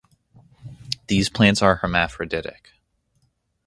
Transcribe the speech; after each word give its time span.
These 1.09 1.29
plants 1.29 1.61
are 1.61 1.75
hermaphroditic. 1.75 2.71